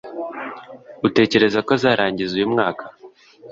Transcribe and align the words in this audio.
Utekereza 1.07 1.59
ko 1.65 1.69
azarangiza 1.77 2.31
uyu 2.35 2.51
mwaka? 2.53 2.83